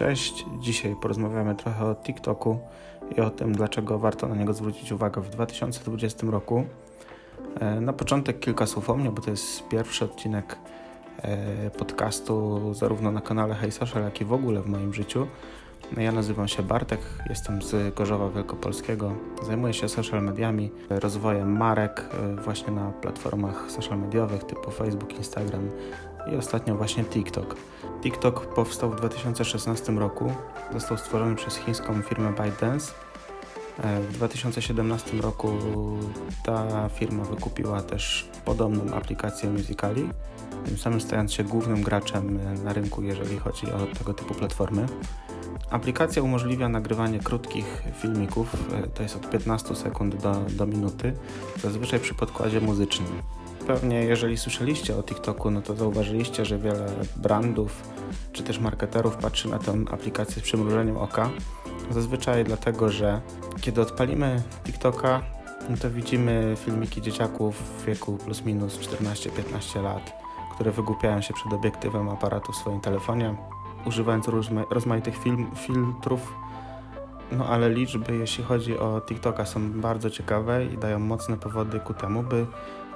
[0.00, 2.58] Cześć, dzisiaj porozmawiamy trochę o TikToku
[3.16, 6.64] i o tym, dlaczego warto na niego zwrócić uwagę w 2020 roku.
[7.60, 10.58] E, na początek kilka słów o mnie, bo to jest pierwszy odcinek
[11.22, 15.26] e, podcastu zarówno na kanale Hey Social, jak i w ogóle w moim życiu.
[15.96, 19.12] Ja nazywam się Bartek, jestem z Gorzowa Wielkopolskiego.
[19.42, 25.70] Zajmuję się social mediami, rozwojem marek e, właśnie na platformach social mediowych typu Facebook, Instagram
[26.32, 27.56] i ostatnio właśnie TikTok.
[28.02, 30.32] TikTok powstał w 2016 roku.
[30.72, 32.92] Został stworzony przez chińską firmę ByteDance.
[33.82, 35.52] E, w 2017 roku
[36.44, 40.08] ta firma wykupiła też podobną aplikację Musical.ly,
[40.64, 44.86] tym samym stając się głównym graczem na rynku, jeżeli chodzi o tego typu platformy.
[45.70, 51.12] Aplikacja umożliwia nagrywanie krótkich filmików, e, to jest od 15 sekund do, do minuty,
[51.62, 53.08] zazwyczaj przy podkładzie muzycznym.
[53.70, 57.88] Pewnie jeżeli słyszeliście o TikToku, no to zauważyliście, że wiele brandów
[58.32, 61.30] czy też marketerów patrzy na tę aplikację z przymrużeniem oka.
[61.90, 63.20] Zazwyczaj dlatego, że
[63.60, 65.22] kiedy odpalimy TikToka,
[65.68, 70.12] no to widzimy filmiki dzieciaków w wieku plus minus 14-15 lat,
[70.54, 73.34] które wygłupiają się przed obiektywem aparatu w swoim telefonie,
[73.86, 74.26] używając
[74.70, 76.34] rozmaitych film, filtrów.
[77.32, 81.94] No ale liczby, jeśli chodzi o TikToka, są bardzo ciekawe i dają mocne powody ku
[81.94, 82.46] temu, by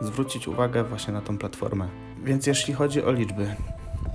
[0.00, 1.88] zwrócić uwagę właśnie na tą platformę.
[2.24, 3.56] Więc jeśli chodzi o liczby,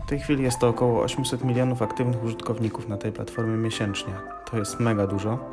[0.05, 4.13] w tej chwili jest to około 800 milionów aktywnych użytkowników na tej platformie miesięcznie.
[4.51, 5.51] To jest mega dużo.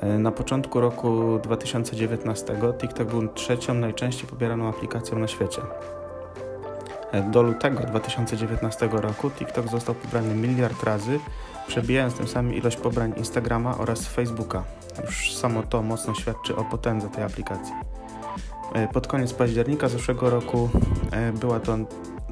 [0.00, 5.62] E, na początku roku 2019 TikTok był trzecią najczęściej pobieraną aplikacją na świecie.
[7.12, 11.18] E, do lutego 2019 roku TikTok został pobrany miliard razy,
[11.66, 14.64] przebijając tym samym ilość pobrań Instagrama oraz Facebooka.
[15.06, 17.74] Już samo to mocno świadczy o potędze tej aplikacji.
[18.74, 20.70] E, pod koniec października zeszłego roku
[21.40, 21.78] była to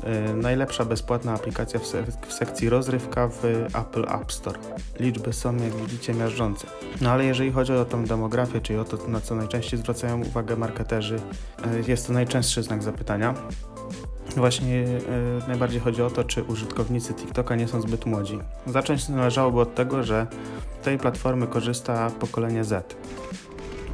[0.05, 4.59] E, najlepsza bezpłatna aplikacja w, sek w, sekcji rozrywka w Apple App Store.
[5.01, 6.67] Liczby są, jak widzicie, miażdżące.
[7.01, 10.57] No ale jeżeli chodzi o tą demografię, czyli o to, na co najczęściej zwracają uwagę
[10.57, 11.21] marketerzy,
[11.65, 13.35] e, jest to najczęstszy znak zapytania.
[14.37, 14.85] Właśnie
[15.45, 18.39] e, najbardziej chodzi o to, czy użytkownicy TikToka nie są zbyt młodzi.
[18.67, 20.27] Zacząć należałoby od tego, że
[20.83, 22.97] tej platformy korzysta pokolenie Z.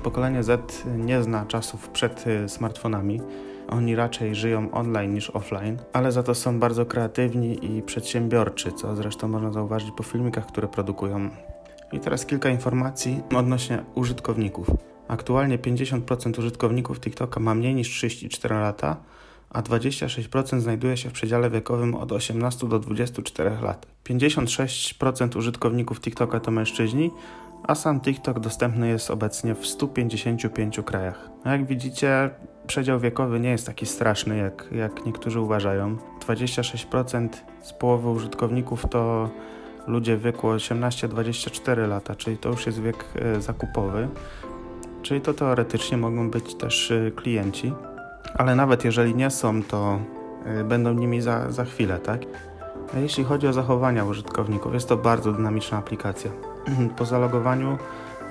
[0.03, 3.21] Pokolenie Z nie zna czasów przed smartfonami
[3.69, 8.97] oni raczej żyją online niż offline, ale za to są bardzo kreatywni i przedsiębiorczy, co
[8.97, 11.31] zresztą można zauważyć po filmikach, które produkują.
[11.93, 14.67] I teraz kilka informacji odnośnie użytkowników.
[15.09, 18.97] Aktualnie 50% użytkowników TikToka ma mniej niż 34 lata,
[19.55, 23.87] a 26% znajduje się w przedziale wiekowym od 18 do 24 lat.
[24.05, 27.11] 56% użytkowników TikToka to mężczyźni,
[27.63, 31.31] a sam TikTok dostępny jest obecnie w 155 krajach.
[31.45, 32.31] No jak widzicie,
[32.67, 35.97] przedział wiekowy nie jest taki straszny, jak, jak niektórzy uważają.
[36.27, 37.29] 26%
[37.63, 39.31] z połowy użytkowników to
[39.87, 44.09] ludzie w wieku 18-24 lata, czyli to już jest wiek e, zakupowy.
[45.03, 47.73] Czyli to teoretycznie mogą być też e, klienci,
[48.35, 49.99] ale nawet jeżeli nie są, to
[50.45, 52.21] e, będą nimi za, za chwilę, tak?
[52.95, 56.31] A jeśli chodzi o zachowania użytkowników, jest to bardzo dynamiczna aplikacja.
[56.99, 57.79] Po zalogowaniu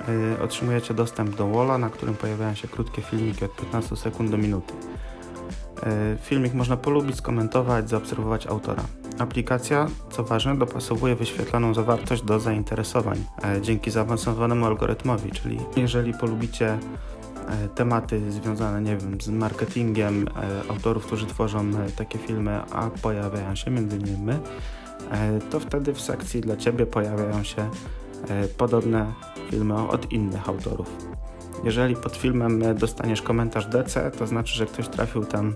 [0.08, 4.38] y, otrzymujecie dostęp do walla, na którym pojawiają się krótkie filmiki od 15 sekund do
[4.38, 4.72] minuty.
[6.12, 8.82] Y, filmik można polubić, skomentować, zaobserwować autora.
[9.18, 13.24] Aplikacja, co ważne, dopasowuje wyświetlaną zawartość do zainteresowań
[13.58, 16.78] y, dzięki zaawansowanemu algorytmowi, czyli jeżeli polubicie e,
[17.74, 20.28] tematy związane, nie wiem, z marketingiem
[20.70, 24.40] autorów, którzy tworzą takie filmy, a pojawiają się między innymi my,
[25.50, 27.70] to wtedy w sekcji dla Ciebie pojawiają się
[28.28, 29.12] E, podobne
[29.50, 30.90] filmy od innych autorów.
[31.64, 35.54] Jeżeli pod filmem dostaniesz komentarz DC, to znaczy, że ktoś trafił tam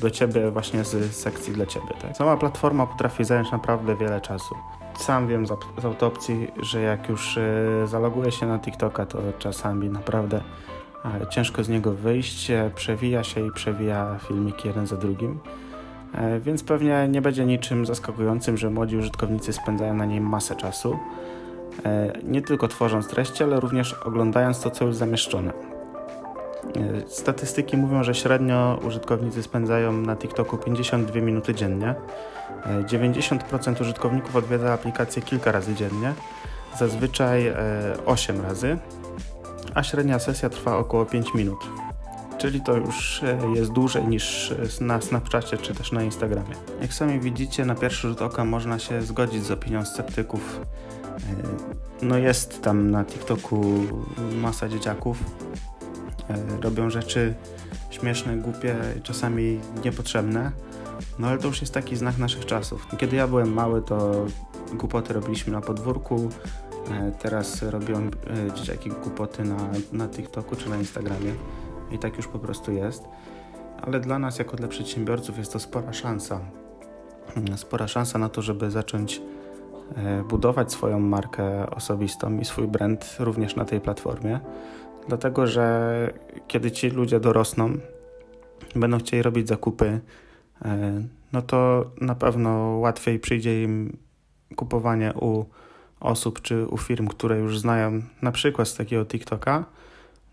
[0.00, 1.94] do Ciebie właśnie z sekcji dla Ciebie.
[2.02, 2.16] Tak?
[2.16, 4.54] Sama platforma potrafi zająć naprawdę wiele czasu.
[4.98, 6.26] Sam wiem z, z
[6.62, 7.38] że jak już
[7.84, 10.40] zaloguję się na TikToka, to czasami naprawdę
[11.30, 15.38] ciężko z niego wyjść, przewija się i przewija filmiki jeden za drugim.
[16.14, 20.98] Y, więc pewnie nie będzie niczym zaskakującym, że młodzi użytkownicy spędzają na niej masę czasu.
[21.84, 25.52] E, nie tylko tworząc treści, ale również oglądając to, co już zamieszczone.
[25.52, 31.94] E, statystyki mówią, że średnio użytkownicy spędzają na TikToku 52 minuty dziennie.
[32.86, 36.12] 90% e, użytkowników odwiedza aplikację kilka razy dziennie,
[36.78, 37.52] zazwyczaj
[38.06, 38.78] 8 razy,
[39.74, 41.58] a średnia sesja trwa około 5 minut.
[42.38, 43.22] Czyli to już
[43.54, 46.54] jest dłużej niż na Snapchacie czy też na Instagramie.
[46.80, 50.60] Jak sami widzicie, na pierwszy rzut oka można się zgodzić z opinią sceptyków
[51.20, 51.22] E,
[52.02, 53.64] no jest tam na TikToku
[54.32, 55.24] masa dzieciaków.
[56.30, 57.34] E, robią rzeczy
[57.90, 60.52] śmieszne, głupie, czasami niepotrzebne.
[61.18, 62.86] No ale to już jest taki znak naszych czasów.
[62.98, 64.26] Kiedy ja byłem mały, to
[64.74, 66.69] głupoty robiliśmy na podwórku, e,
[67.18, 69.56] teraz robią e, dzieciaki głupoty na,
[69.92, 71.32] na TikToku czy na Instagramie
[71.90, 73.04] i tak już po prostu jest.
[73.82, 76.40] Ale dla nas, jako dla przedsiębiorców, jest to spora szansa.
[77.36, 79.22] Mm, spora szansa na to, żeby zacząć
[79.96, 84.40] e, budować swoją markę osobistą i swój brand również na tej platformie.
[85.08, 86.12] Dlatego, że
[86.48, 87.78] kiedy ci ludzie dorosną,
[88.76, 90.00] będą chcieli robić zakupy,
[91.32, 93.96] no to na pewno łatwiej przyjdzie im
[94.56, 95.44] kupowanie u
[96.00, 99.64] osób czy u firm, które już znają na przykład z takiego TikToka,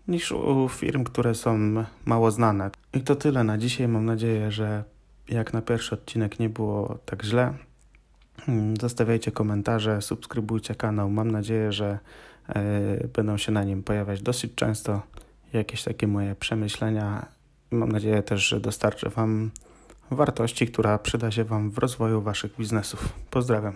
[0.08, 1.58] niż u firm, które są
[2.04, 2.70] mało znane.
[2.92, 3.88] I to tyle na dzisiaj.
[3.88, 4.84] Mam nadzieję, że
[5.28, 7.54] jak na pierwszy odcinek nie było tak źle.
[8.48, 11.10] Mm, zostawiajcie komentarze, subskrybujcie kanał.
[11.10, 11.98] Mam nadzieję, że
[13.04, 15.02] y, będą się na nim pojawiać dosyć często
[15.52, 17.26] jakieś takie moje przemyślenia.
[17.70, 19.50] Mam nadzieję też, że dostarczę Wam
[20.10, 23.08] wartości, która przyda się Wam w rozwoju Waszych biznesów.
[23.30, 23.74] Pozdrawiam.